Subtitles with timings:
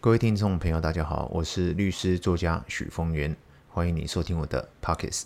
[0.00, 3.36] 各位听众朋友，大家好，我是律师作家许峰源，
[3.68, 5.24] 欢迎你收听我的 Podcast。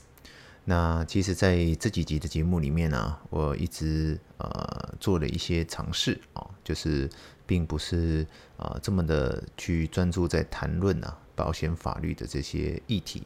[0.64, 7.06] 那其实，在这几集的节目里面呢、我一直呃做了一些尝试啊，就是
[7.44, 13.22] 并不是啊、呃、这么的去专注在谈论啊保险法律的这些议题。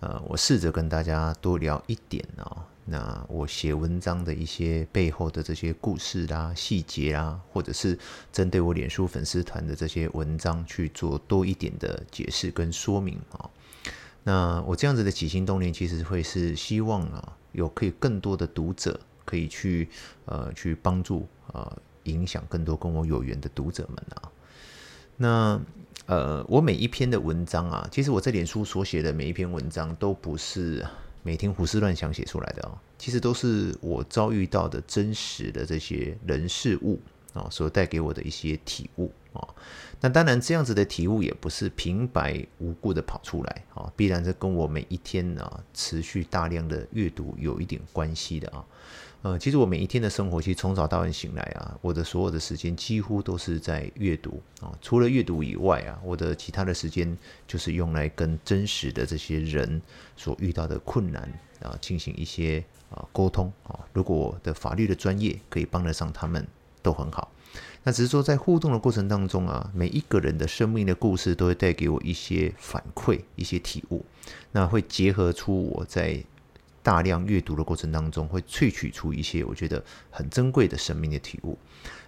[0.00, 2.66] 呃，我试着跟大家多聊一点啊。
[2.86, 7.98] 那我写文章的一些背后的这些故事啦、细节啦，或者是
[8.30, 13.48] 针对我脸书粉丝团的这些文章去做多一点的解释跟说明啊。
[14.22, 19.88] 那我这样子的起心动念，其实会是希望啊，有可以更多的读者可以去
[20.26, 24.30] 呃去帮助呃影响更多跟我有缘的读者们啊。
[25.16, 25.60] 那
[26.04, 30.84] 呃，我每一篇的文章啊，其实我在脸书所写的每一篇文章都不是。
[31.24, 37.00] 每天胡思乱想写出来的哦，其实都是我遭遇到的真实的这些人事物
[37.32, 39.10] 啊，所带给我的一些体悟。
[39.34, 39.54] 啊。
[40.00, 48.64] 那当然，这样子的体悟也不是平白无故的跑出来啊，必然是跟我每一天啊持续大量的阅读有一点关系的啊。
[49.22, 54.70] 呃，其实我每一天的生活，其实从早到晚醒来啊，我的所有的时间几乎都是在阅读啊。
[54.82, 57.16] 除了阅读以外啊，我的其他的时间
[57.48, 59.80] 就是用来跟真实的这些人
[60.14, 61.22] 所遇到的困难
[61.62, 63.80] 啊进行一些啊沟通啊。
[63.94, 66.46] 如果我的法律的专业可以帮得上他们，
[66.82, 67.32] 都很好。
[67.84, 74.04] 那只是说在互动的过程当中啊，每一个人的生命的故事都会带给我一些反馈、一些体悟，
[74.50, 76.24] 那会结合出我在。
[76.84, 81.56] 大量阅读的过程当中，会萃取出一些我觉得很珍贵的生命的体悟。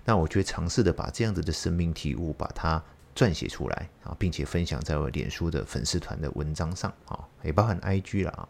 [0.04, 2.84] 那我就会尝试的把这样子的生命体悟，把它
[3.16, 8.48] 撰写出来啊，并且分享在我脸书的粉丝团的文章上啊，也包含 IG 了啊。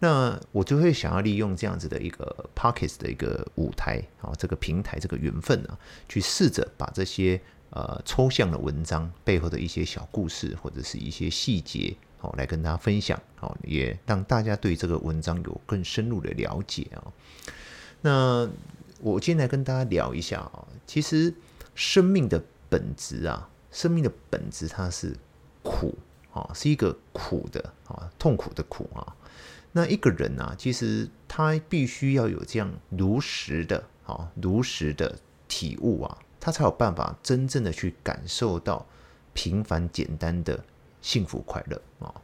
[0.00, 5.78] 那我就会想要利用这样子的一个 Pockets 的一个舞台啊，这个平台这个缘分呢，
[6.08, 11.94] 去试着把这些呃抽象的文章背后的一些小故事，或者是一些细节。
[12.22, 17.00] 好，来跟大家分享，哦，也让大家对这个文章有更深入的了解啊。
[18.02, 18.46] 那
[19.00, 21.34] 我今天来跟大家聊一下啊，其实
[21.74, 25.16] 生命的本质啊，生命的本质它是
[25.62, 25.96] 苦
[26.32, 29.16] 啊，是一个苦的啊，痛苦的苦啊。
[29.72, 38.86] 那一个人啊，其实他必须要有这样如实的啊，如实的体悟啊，他才有办法真正的去感受到
[39.34, 40.64] 平凡简单的。
[41.02, 42.14] 幸福快乐啊！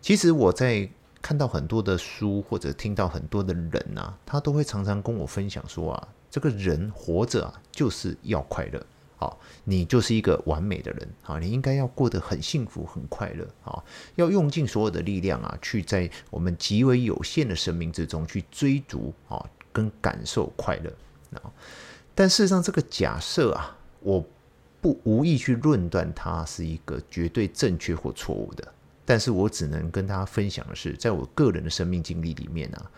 [0.00, 0.90] 其实我在
[1.22, 8.84] 看到很多的书，或者听到很多的人啊，他都会常常跟我分享说啊，这个人活着啊，就是要快乐。
[9.16, 13.82] 好，你就是一个完美的人啊，你应该要过得很幸福、很快乐啊，
[14.14, 20.92] 要用尽所有的力量啊，去在我们极为有限的生命之中去追逐啊，跟感受快乐
[21.38, 21.52] 啊。
[22.14, 24.24] 但事实上，这个假设啊，我。
[24.78, 28.72] 不无意去论断它是一个绝对正确或错误的，
[29.04, 32.88] 但是我只能跟大家分享的是，在我个人的生命经历里面啊，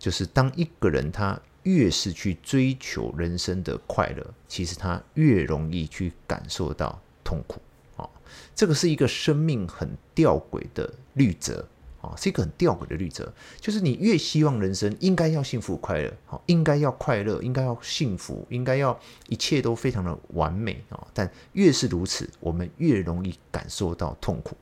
[0.00, 7.60] 就是当一个人他越是去追求人生的快乐，其实他越容易去感受到痛苦
[7.96, 8.08] 啊。
[8.54, 11.66] 这个是一个生命很吊诡的律则。
[12.02, 24.56] 啊，是一个很吊诡的律则，就是你越希望人生应该要幸福快乐，好，应该要快乐，应该要幸福，应该要一切都非常的完美啊，但越是如此，我们越容易感受到痛苦，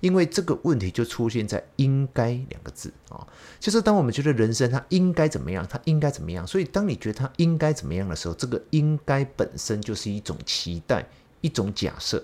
[0.00, 3.26] 因为这个问题就出现在“应该”两个字啊，
[3.58, 11.06] 就是当我们觉得人生它应该怎么样，它应该怎么样，所以当你觉得它应该怎么样的时候，这个“应该”本身就是一种期待，
[11.40, 12.22] 一种假设。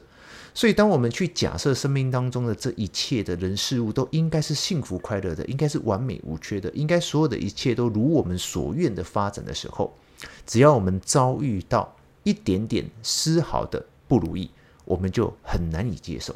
[0.53, 9.97] 所以，当我们去假设生命当中的这一切的人事物都应该是幸福快乐的，应该是完美无缺的，应该所有的一切都如我们所愿的发展的时候，
[10.45, 14.51] 只要我们遭遇到一点点丝毫的不如意，
[14.85, 16.35] 我们就很难以接受。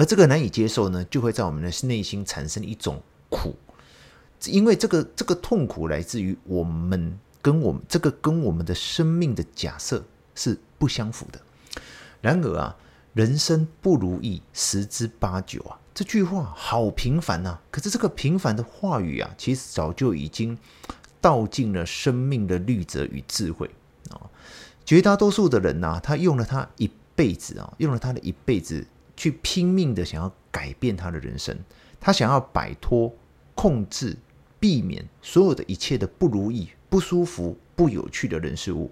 [0.00, 3.54] 而这个难以接受呢，就会在我们的内心产生一种苦，
[4.46, 10.02] 因为这个这个痛苦来自于我们跟我们这个跟我们的生命的假设
[10.34, 11.38] 是不相符的。
[12.22, 12.74] 然而啊。
[13.12, 17.58] 人生不如意十之八九啊，这句话好平凡呐。
[17.68, 20.56] 可是这个平凡的话语啊，其实早就已经
[21.20, 23.68] 道尽了生命的律则与智慧
[24.10, 24.30] 啊。
[24.84, 28.86] 绝大多数的人呐，他用了他一辈子啊，用了他的一辈子
[29.20, 31.54] 去拼命的想要改变他的人生，
[32.00, 33.14] 他想要摆脱、
[33.54, 34.16] 控制、
[34.58, 38.90] 避免所有的一切的不如意、不舒服、不有趣的人事物。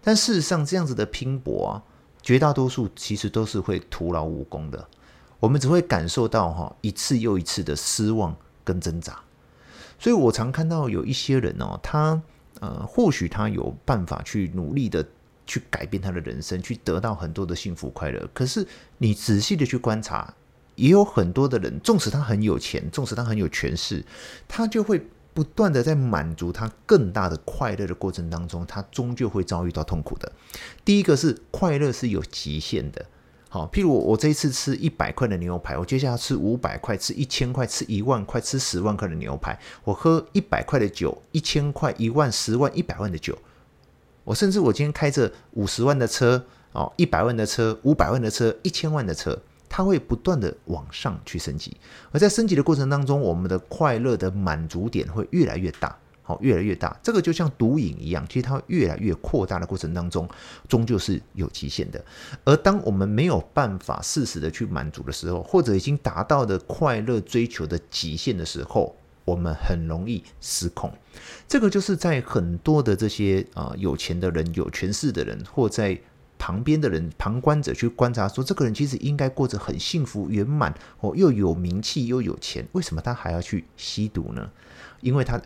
[0.00, 1.82] 但事实上，这样子的拼搏啊。
[2.22, 4.88] 绝大多数其实都是会徒劳无功的，
[5.38, 8.34] 我们只会感受到哈一次又一次的失望
[8.64, 9.20] 跟挣扎。
[9.98, 12.20] 所以我常看到有一些人哦，他
[12.58, 15.06] 呃或许他有办法去努力的
[15.46, 18.28] 去改变他的人生，去得到很多的幸福快乐。
[18.34, 18.66] 可是
[18.98, 20.34] 你仔细的去观察，
[20.74, 24.04] 也有很多的人，纵使他很有钱，纵使他很有权势，
[24.48, 25.00] 他就会
[25.32, 30.32] 不断的在满足他更大的快乐的过程当中，他终究会遭遇到痛苦的。
[30.84, 33.06] 第一个是快乐是有极限的。
[33.48, 39.58] 好，譬如我这一次吃一百块的牛排，我接下来吃五百块，吃一千块，吃一万块，吃十万块的牛排。
[39.84, 43.38] 我喝一百块的酒，一千块、一万、十万、一百万的酒。
[44.26, 51.76] 我甚至我今天开着五十万的车，哦，一百万的车，五百万的车，一千万的车，它会不断的往上去升级。
[52.10, 55.96] 而在升级的过程当中，我们的快乐的满足点会越来越大。
[56.28, 60.28] 好，越来越大，这个就像毒瘾一样，其实它越来越扩大的过程当中，
[60.66, 62.04] 终究是有极限的。
[62.44, 68.96] 而当我们没有办法适时的去满足的时候，或者已经达到的快乐追求的极限的时候，
[69.26, 70.90] 我们很容易失控。
[71.46, 76.00] 这个就是在很多的这些啊、有钱的人、有权势的人，或在
[76.38, 84.50] 旁边的人、旁观者去观察说，这个人其实应该过着很幸福圆满，哦，又有名气又有钱，为什么他还要去吸毒呢？
[85.02, 85.38] 因为他。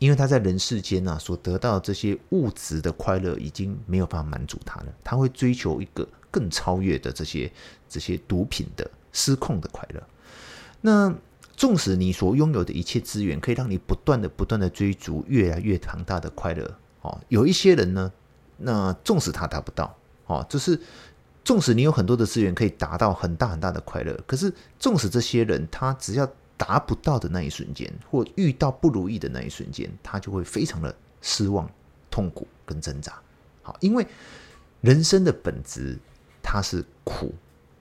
[0.00, 7.50] 因为他在人世间啊，所得到这些物质的快乐已经没有办法满足他了，他会追求一个更超越的这些
[7.88, 10.02] 这些毒品的失控的快乐。
[10.80, 11.14] 那
[11.56, 18.12] 纵使你所拥有的一切资源可以让你不断的不断的追逐越来越庞大的快乐，哦，有一些人呢，
[18.58, 19.96] 那纵使他达不到，
[20.26, 20.80] 哦，就是
[21.44, 31.70] 纵使你有很多的资源可以达到很大很大的快乐，可是纵使这些人他只要达不到的那一瞬间，或遇到不如意的那一瞬间，他就会非常的失望、
[32.10, 33.20] 痛苦跟挣扎。
[33.62, 34.06] 好，因为
[34.80, 35.98] 人生的本质
[36.42, 37.34] 它是苦，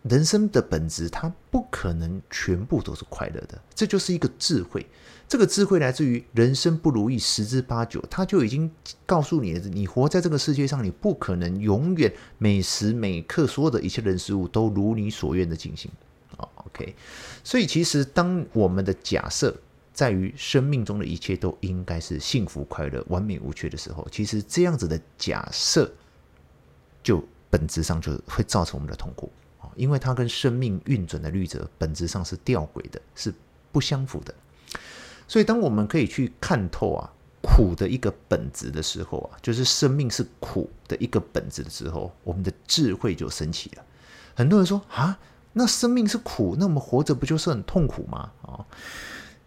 [0.03, 3.61] 人生的本质它不可能全部都是快乐的。
[3.73, 4.85] 这就是一个智慧，
[5.27, 8.69] 这个智慧来自于人生不如意十之八九，他就已经
[9.05, 15.89] 告诉你，你活在这个世界上，你不可能永远每时每刻所有的一切人事物都如你所愿的进行。
[16.37, 16.95] OK，
[17.43, 19.55] 所以其实当我们的假设
[19.93, 25.89] 在于生命中的一切都应该是幸福快乐、完美无缺的时候，其实这样子的假设
[27.01, 29.31] 就本质上就会造成我们的痛苦，
[29.75, 33.33] 因为它跟生命运转的律则本质上是吊诡的，是
[33.71, 34.33] 不相符的。
[35.27, 37.09] 所以当我们可以去看透啊
[37.41, 43.83] 苦的一个本质的时候啊，就是生命是苦的一个本质的时候，我们的智慧就升起了。
[44.35, 45.19] 很多人说啊。
[45.55, 48.31] 那生命是苦，那我们活着不就是很痛苦吗？
[48.41, 48.65] 啊，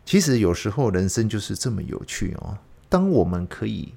[0.05, 2.56] 其实有时候人生就是这么有趣哦。
[2.88, 3.93] 当我们可以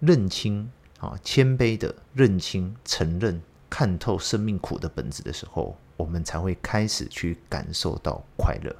[0.00, 3.42] 认清啊，谦卑的认清、承认、
[3.72, 8.70] 看透生命苦的本质的时候，我们才会开始去感受到快乐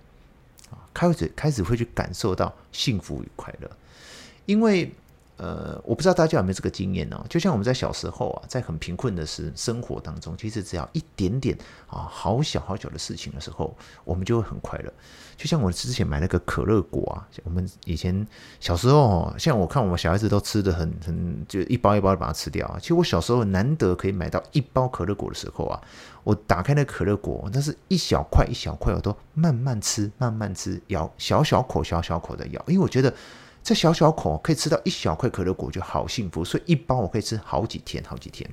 [0.70, 3.70] 啊，开始开始会去感受到幸福与快乐，
[4.44, 4.92] 因为。
[5.38, 7.24] 呃，我不知道大家有没有这个经验呢？
[7.28, 11.56] 就像我们在小时候啊，在很贫困的时生活当中，其实只要一点点
[11.88, 14.92] 啊，好小好小的事情的时候，我们就会很快乐。
[15.36, 18.24] 就像我之前买那个可乐果啊，我们以前
[18.60, 22.76] 小时候，像我看我们小孩子都吃的很很，就一包一包的把它吃掉啊。
[22.78, 25.80] 其实我小时候难得可以买到一包可乐果的时候啊，
[26.22, 33.12] 我打开那可乐果，那是一小块一小块，我都慢慢吃，慢慢吃，咬小小口小小口的咬，因为我觉得。
[33.62, 36.44] 这小小口可以吃到一小块可乐果，就好幸福。
[36.44, 38.48] 所以一包我可以吃好几天，好几天。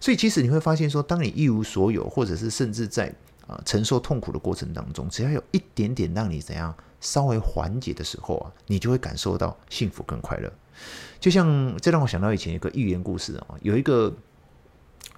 [0.00, 3.14] 所以其实你会发现说，当你一无所有，或者是甚至在
[3.46, 10.50] 啊、承受痛苦的过程当中，只要有一点点让你怎样稍微缓解的时候啊，你就会感受到幸福跟快乐。
[11.18, 14.14] 就像这让我想到以前一个寓言故事啊，有一个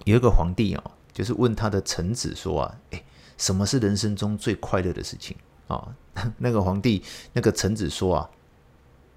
[0.03, 3.05] 有一个皇帝啊，就是问他的臣子说啊，诶，
[3.37, 5.37] 什么是人生中最快乐的事情
[5.67, 5.95] 啊？
[6.39, 8.29] 那个皇帝那个臣子说啊。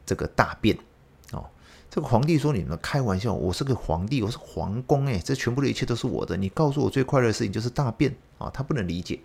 [0.06, 0.78] 这个大便
[1.32, 1.44] 哦，
[1.90, 6.36] 这个皇帝说：“你们开玩笑，我是个皇帝，我是皇宫诶，这全部的一切都是我的。
[6.36, 9.18] 你告诉我最快乐的事情就是大便啊！”他不能理解。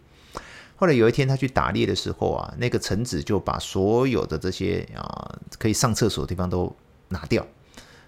[0.76, 6.76] 后来有一天他去打猎的时候啊，那个臣子就把所有的这些啊可以上厕所的地方都
[7.10, 7.46] 拿掉。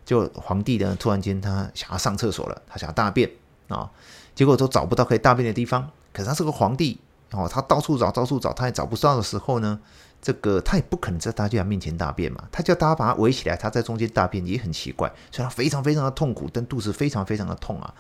[0.04, 3.30] 就皇帝呢，突然间他想要上厕所了，他想要大便
[3.68, 3.92] 啊，
[4.34, 5.88] 结果都找不到可以大便的地方。
[6.12, 7.00] 可是他是个皇帝
[7.32, 9.80] 哦，他到处找，到处找，他也找不到的时候呢。
[10.24, 17.94] 这个他也不可能在大家面前大便嘛，他叫大家把他围起来，他在中间大便也很奇怪，所以他非常非常的痛苦，但肚子非常非常的痛啊。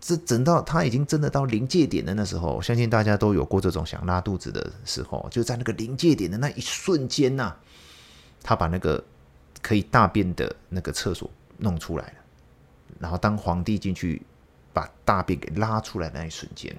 [0.00, 7.54] 这整到他已经真的到临界点的那时候，相信大家都有过这种想拉肚子的时候，就在那个临界点的那一瞬间呐、
[8.42, 9.04] 他把那个
[9.62, 12.14] 可以大便的那个厕所弄出来了。
[12.98, 14.20] 然后当皇帝进去
[14.72, 16.76] 把大便给拉出来的那一瞬间，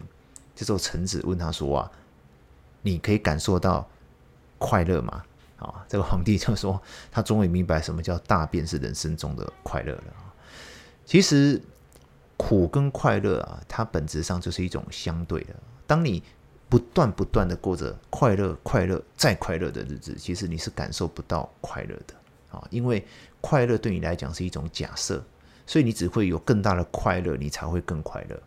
[0.53, 1.91] 这时候臣子问他说啊，
[2.81, 3.87] 你可以感受到。
[4.59, 5.23] 快乐嘛，
[5.57, 10.03] 啊，这个皇帝就说，他终于明白什么叫大便是人生中的快乐了。
[11.05, 11.59] 其实，
[12.37, 15.55] 苦跟快乐啊，它本质上就是一种相对的。
[15.87, 16.21] 当你
[16.69, 22.13] 不断不断的过着快乐、快乐再快乐的日子，其实你是感受不到快乐的
[22.51, 23.03] 啊，因为
[23.41, 25.23] 快乐对你来讲是一种假设，
[25.65, 28.39] 所以你只会有更大的快乐，你才会更快乐。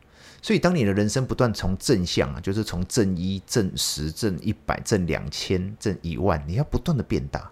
[0.44, 7.48] 所以，当你的人生不断从正向啊，就是从正一、正十、正一百、正两千、正一万，你要不断的变大。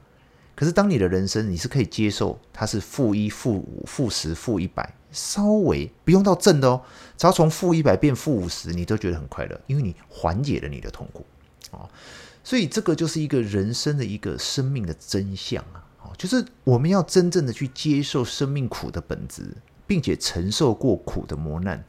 [0.56, 6.82] 可是，当你的人生你是可以接受它是负一、负五、负十、负一百，稍微不用到正的哦，
[7.16, 11.24] 只要从负一百变负五十，你都觉得很快乐，因为你缓解了你的痛苦
[11.70, 11.88] 啊。
[12.42, 19.44] 所以，这个就是一个人生的一个生命的真相啊，就是我们要真正的去接受生命苦的本质，
[19.86, 21.84] 并且承受过苦的磨难。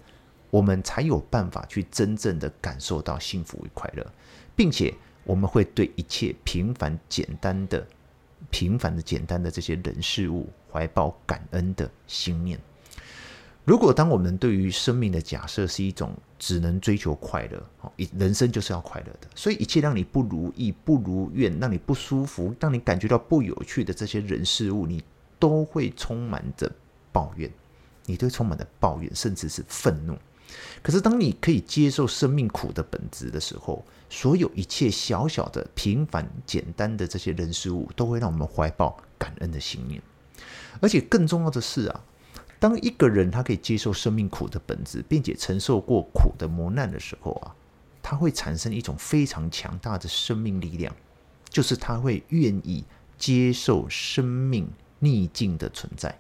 [0.52, 4.06] 我们才有办法去真正的感受到幸福与快乐，
[4.56, 4.94] 并且
[5.24, 7.88] 我们会对一切平凡简单的、
[8.52, 12.60] 平凡的简单的这些人事物怀抱感恩的心念。
[13.64, 25.04] 如果当我们对于生命的假设是一种只能追求快乐，哦，人生就是要快乐的，所以一切让你不如意、不如愿、让你不舒服、让你感觉到不有趣的这些人事物，你
[25.40, 26.70] 都会充满着
[27.12, 27.50] 抱怨，
[28.08, 30.18] 你都充满着抱怨，甚至是愤怒。
[30.82, 40.02] 可是，当你可以接受生命苦的本质的时候，所有一切小小的、平凡、简单的这些人事物，都会让我们怀抱感恩的心念。
[40.80, 42.04] 而且更重要的是啊，
[42.60, 47.56] 当一个人他可以接受生命苦的本质，并且承受过苦的磨难的时候啊，
[48.02, 50.96] 他会产生一种非常强大的生命力量，
[51.50, 52.84] 就是他会愿意
[53.18, 54.68] 接受生命
[55.00, 56.20] 逆境的存在，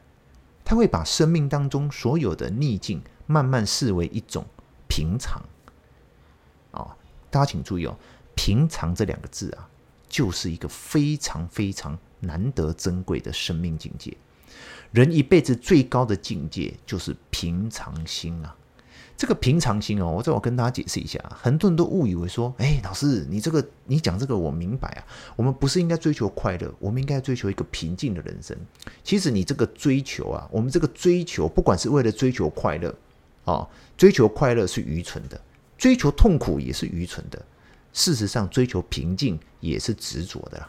[0.63, 3.01] 他会把生命当中所有的逆境。
[3.31, 4.45] 慢慢视为一种
[4.87, 5.41] 平常，
[6.71, 6.91] 哦，
[7.29, 7.97] 大家请注意哦
[8.35, 9.69] ，“平常”这两个字啊，
[10.09, 14.15] 就是一个非常非常难得珍贵的生命境界。
[14.91, 18.53] 人一辈子最高的境界就是平常心啊。
[19.15, 28.57] 这个平常心哦，我再我跟大家解释一下，很多人都误以为说，哎，老师，你这个你讲这个我明白啊，我们不是应该追求快乐，我们应该追求一个平静的人生。
[29.03, 32.93] 其实你这个追求啊，我们这个追求，不管是为了追求快乐。
[33.45, 33.67] 哦，
[33.97, 35.39] 追求快乐是愚蠢的，
[35.77, 37.43] 追求痛苦也是愚蠢的。
[37.93, 40.65] 事实上，追求平静也是执着的。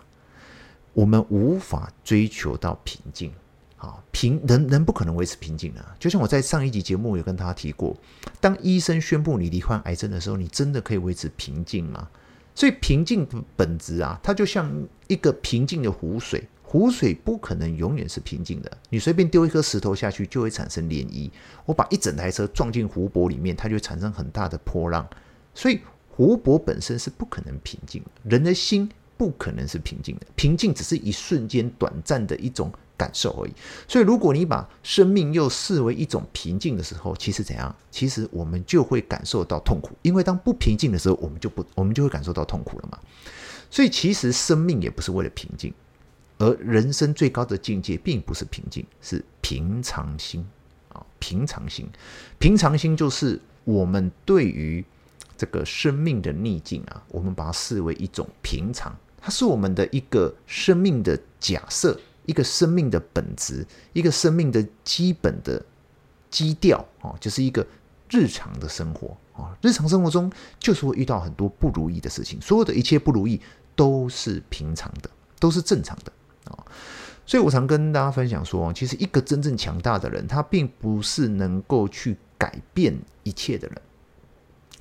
[0.93, 3.33] 我们无法追求到平静，
[3.77, 5.97] 啊，平人人不可能维持平静的。
[5.99, 7.97] 就像我在上一集节目有跟他提过，
[8.41, 12.09] 当医生宣布你罹患癌症的时候，你真的可以维持平静吗？
[12.55, 14.71] 所以，平静本质啊，它就像
[15.09, 16.43] 一个平静的湖水。
[16.63, 21.31] 湖水不可能永远是平静的，你随便丢一颗石头下去就会产生涟漪。
[21.67, 25.07] 我把一整台车撞进湖泊里面，它就会产生很大的波浪。
[25.55, 30.27] 所以湖泊本身是不可能平静的，人的心不可能是平静的。
[30.35, 33.53] 平静只是一瞬间短暂的一种感受而已。
[33.89, 37.75] 所以如果你把生命又视为一种平静的时候，其实怎样？
[37.91, 42.99] 其实我们就会感受到痛苦，因为当不平静的时候，我们就不，我们就会感受到痛苦了嘛。
[43.69, 45.75] 所以其实生命也不是为了平静。
[46.39, 50.45] 而人生最高的境界，并不是平静，是平常心
[50.93, 51.05] 啊！
[51.19, 51.87] 平常心，
[52.39, 54.85] 平常心就是我们对于
[55.37, 65.65] 这个生命的逆境啊，我们把它视为一种平常，它是我们的一个生命的假设，一个生命的本质，一个生命的基本的
[66.31, 67.67] 基调啊，就是一个
[68.11, 69.57] 日常的生活啊。
[69.61, 73.41] 日常生活中就是会遇到很多不如意的事情，所有的一切不如意
[73.75, 75.11] 都是平常的，
[75.41, 76.13] 都是正常的。
[76.51, 76.65] 啊，
[77.25, 83.81] 所以我常跟大家分享说，其实一个真正强大的人，他并不是能够去改变一切的人。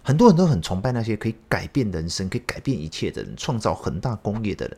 [0.03, 4.77] 很多人都很崇拜那些可以改变人生、可以改变一切的人，创造很大功业的人。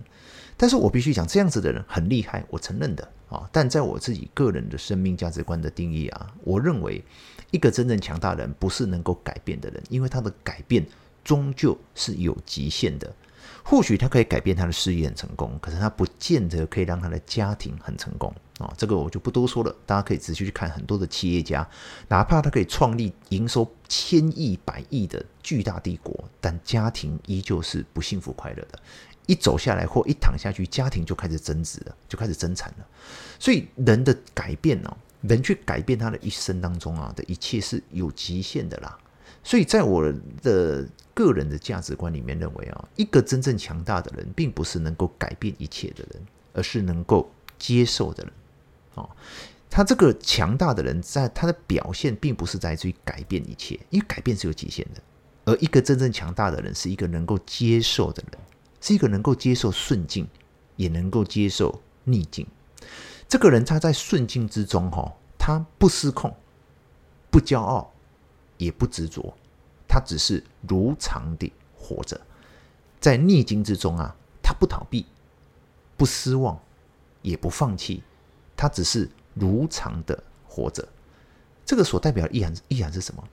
[0.63, 3.45] 但是我必须讲，这样子的人很厉害，我承认的啊。
[3.51, 7.03] 但在我自己个人的生命价值观的定义啊，我认为
[7.51, 10.87] 一个真正强大的人不是能够改变的人，因为他的改变
[11.21, 13.13] 终究是有极限的。
[13.61, 18.73] 或许他可以改变他的事业很成功，可是他不见得可以让他的家庭很成功啊！
[18.77, 21.67] 这个我就不多说了，大家可以仔细去看很多的企业家，
[22.07, 28.79] 哪怕他可以创立营收千亿、百亿的巨大帝国，但家庭依旧是不幸福快乐的。
[29.25, 32.87] 一走下来或一躺下去，家庭就开始争执了，就开始争产了。
[33.39, 38.97] 所以人的改变呢，人去改变他的一生当中啊的一切是有极限的啦。
[39.43, 40.09] 所以在我
[40.41, 48.33] 的个人的价值观里面认为啊，一个真正强大的人，并不是能够改变一切的人，而是能够接受的人。
[48.95, 49.09] 哦，
[49.69, 55.01] 他这个强大的人，在他的表现，并不是在于改变一切，因为改变是有极限的。
[55.45, 58.39] 而一个真正强大的人，是一个能够接受的人，
[58.83, 60.27] 是一个能够接受顺境，
[60.75, 62.45] 也能够接受逆境。
[63.29, 66.35] 这个人他在顺境之中，哈，他不失控，
[67.31, 67.89] 不骄傲。
[68.59, 69.33] 也不执着，
[69.89, 72.21] 他只是如常的活着，
[73.01, 75.05] 在逆境之中啊，他不逃避，
[75.97, 76.57] 不失望，
[77.23, 78.03] 也不放弃，
[78.55, 80.87] 他只是如常的活着。
[81.65, 83.23] 这个所代表的意涵意涵是什么？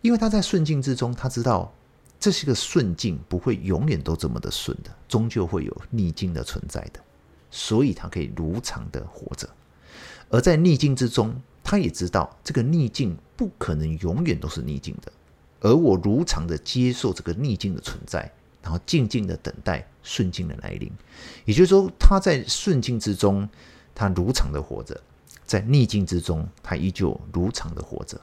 [0.00, 1.72] 因为他在顺境之中，他知道
[2.20, 7.00] 这是个顺境，不会永远都这么的顺的，终究会有逆境的存在的，
[7.50, 9.48] 所以他可以如常的活着。
[10.28, 11.34] 而在逆境之中，
[11.64, 15.10] 他也知道这个逆境不可能永远都是逆境的，
[15.60, 18.30] 而我如常的接受这个逆境的存在，
[18.62, 20.92] 然后静静的等待顺境的来临。
[21.46, 23.48] 也就是说，他在顺境之中，
[23.94, 25.00] 他如常的活着。
[25.46, 28.20] 在逆境之中，他依旧如常的活着。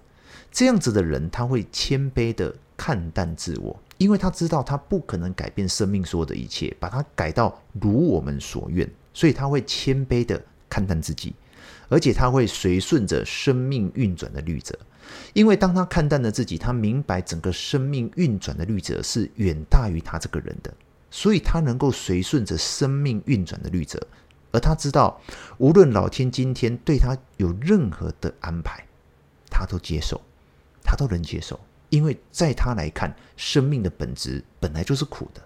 [0.49, 11.33] 这样子的人，他会谦卑的看淡自我，因为他知道他不可能改变生命所有的一切，把它改到如我们所愿，所以他会谦卑的看淡自己，
[11.89, 14.77] 而且他会随顺着生命运转的律则。
[15.33, 20.73] 因为当他看淡了自己，他明白整个生命运转的律则是远大于他这个人的，
[21.09, 23.99] 所以他能够随顺着生命运转的律则。
[24.51, 25.19] 而他知道，
[25.57, 28.85] 无论老天今天对他有任何的安排，
[29.49, 30.21] 他都接受，
[30.83, 31.59] 他都能接受，
[31.89, 35.41] 因为在他来看，生命的本质本来就是苦的，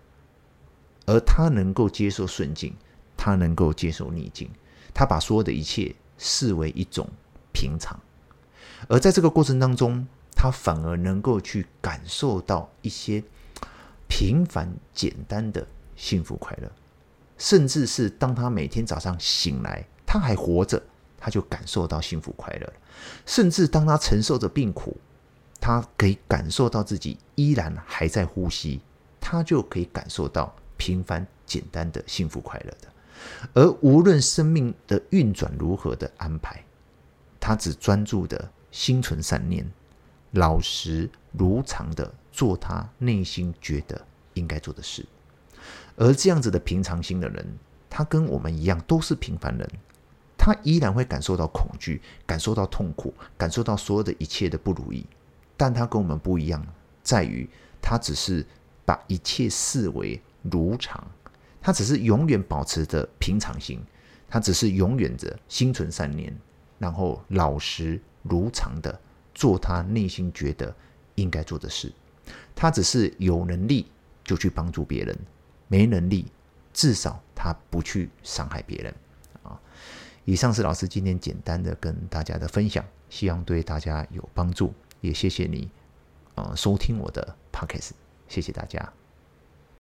[1.06, 2.76] 而他能够接受顺境，
[3.16, 4.50] 他能够接受逆境，
[4.94, 7.08] 他把所有的一切视为一种
[7.54, 8.00] 平常，
[8.88, 13.24] 而在这个过程当中，他反而能够去感受到一些
[14.08, 16.72] 平凡简单的幸福快乐。
[17.38, 20.82] 甚至是当他每天早上醒来，他还活着，
[21.18, 22.74] 他就感受到幸福快乐。
[23.26, 24.96] 甚至当他承受着病苦，
[25.62, 28.82] 他可以感受到自己依然还在呼吸，
[29.20, 32.88] 他就可以感受到平凡简单的幸福快乐的。
[33.54, 36.66] 而无论生命的运转如何的安排，
[37.40, 39.72] 他只专注的心存善念，
[40.32, 44.04] 老实如常的做他内心觉得
[44.34, 45.06] 应该做的事。
[45.96, 47.46] 而这样子的平常心的人，
[47.88, 49.70] 他跟我们一样都是平凡人，
[50.36, 55.06] 他依然会感受到恐惧，感受到痛苦，感受到所有的一切的不如意。
[55.62, 56.66] 但他跟我们不一样，
[57.04, 57.48] 在于
[57.80, 58.44] 他只是
[58.84, 61.06] 把一切视为如常，
[61.62, 63.80] 他只是永远保持着平常心，
[64.28, 66.36] 他只是永远着心存善念，
[66.80, 69.00] 然后老实如常的
[69.36, 70.76] 做他内心觉得
[71.14, 71.94] 应该做的事。
[72.56, 73.86] 他只是有能力
[74.24, 75.16] 就去帮助别人。
[75.68, 76.26] 没能力，
[76.74, 78.96] 至少他不去伤害别人
[79.44, 79.62] 啊。
[80.26, 85.70] 以上是老师今天简单的跟大家的分享，希望对大家有帮助，也谢谢你
[86.36, 87.92] 啊收听我的 Podcast，
[88.28, 88.94] 谢谢大家。